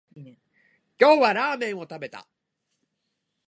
[0.15, 0.35] 今
[0.97, 2.27] 日はラーメンを食べた